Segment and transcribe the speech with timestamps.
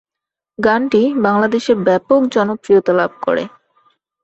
[0.59, 3.43] গানটি বাংলাদেশে ব্যপক জনপ্রিয়তা লাভ করে।